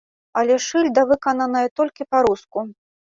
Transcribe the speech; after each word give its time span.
Але 0.39 0.55
ж 0.61 0.63
шыльда 0.69 1.03
выкананая 1.11 1.65
толькі 1.81 2.09
па-руску. 2.15 2.59